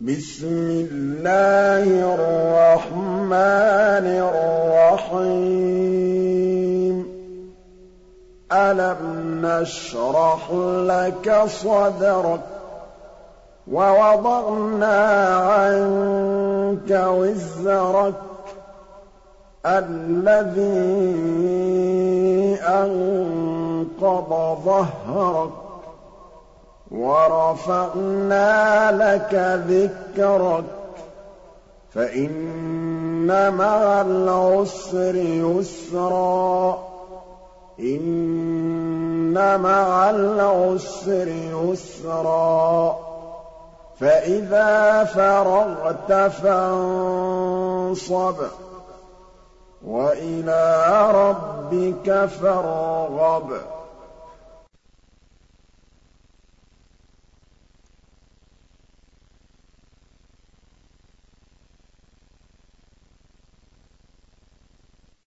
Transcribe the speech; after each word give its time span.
بِسْمِ 0.00 0.86
اللَّهِ 0.92 2.14
الرَّحْمَٰنِ 2.14 4.06
الرَّحِيمِ. 4.06 5.56
أَلَمْ 8.52 9.40
نَشْرَحْ 9.46 10.52
لَكَ 10.52 11.42
صَدْرَكَ 11.46 12.40
وَوَضَعْنَا 13.72 15.36
عَنكَ 15.36 16.90
وِزْرَكَ 16.90 18.14
الَّذِي 19.66 21.06
أَنقَضَ 22.62 24.30
ظَهْرَكَ 24.64 25.65
وَرَفَعْنَا 26.90 28.56
لَكَ 28.92 29.34
ذِكْرَكَ 29.68 30.64
فَإِنَّ 31.94 33.54
مَعَ 33.54 34.00
الْعُسْرِ 34.00 35.14
يُسْرًا. 35.16 36.78
إِنَّ 37.80 39.60
مَعَ 39.60 40.10
الْعُسْرِ 40.10 41.28
يُسْرًا. 41.28 42.96
فَإِذَا 44.00 45.04
فَرَغْتَ 45.04 46.12
فَانصَبْ 46.42 48.34
وَإِلَىٰ 49.86 51.10
رَبِّكَ 51.14 52.26
فَارْغَب. 52.26 53.52